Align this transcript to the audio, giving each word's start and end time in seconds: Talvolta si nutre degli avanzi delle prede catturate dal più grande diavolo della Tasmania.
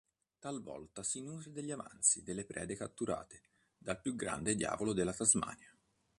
Talvolta 0.39 1.03
si 1.03 1.21
nutre 1.21 1.51
degli 1.51 1.69
avanzi 1.69 2.23
delle 2.23 2.43
prede 2.43 2.75
catturate 2.75 3.43
dal 3.77 4.01
più 4.01 4.15
grande 4.15 4.55
diavolo 4.55 4.93
della 4.93 5.13
Tasmania. 5.13 5.77